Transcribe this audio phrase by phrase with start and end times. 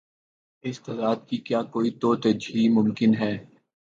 [0.63, 3.33] اس تضاد کی کیا کوئی توجیہہ ممکن ہے؟